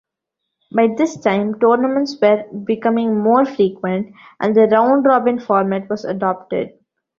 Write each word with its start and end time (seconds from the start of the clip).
By 0.73 0.87
this 0.97 1.15
time 1.19 1.59
tournaments 1.59 2.17
were 2.19 2.45
becoming 2.65 3.19
more 3.19 3.45
frequent, 3.45 4.15
and 4.39 4.55
the 4.55 4.65
round-robin 4.65 5.39
format 5.39 5.87
was 5.91 6.05
adopted. 6.05 6.73